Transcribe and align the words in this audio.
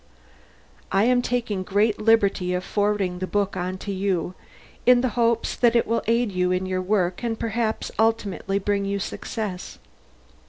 __I 0.99 1.03
am 1.05 1.21
taking 1.21 1.63
the 1.63 1.93
liberty 1.99 2.55
of 2.55 2.63
forwarding 2.63 3.19
the 3.19 3.27
book 3.27 3.55
on 3.55 3.77
to 3.85 3.91
you, 3.91 4.33
in 4.83 5.01
the 5.01 5.09
hopes 5.09 5.55
that 5.55 5.75
it 5.75 5.85
will 5.85 6.01
aid 6.07 6.31
you 6.31 6.51
in 6.51 6.65
your 6.65 6.81
work 6.81 7.21
and 7.23 7.37
perhaps 7.39 7.91
ultimately 7.99 8.57
bring 8.57 8.83
you 8.83 8.97
success. 8.97 9.77